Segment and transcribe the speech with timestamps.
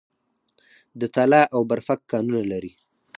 [0.99, 2.71] د تاله او برفک کانونه لري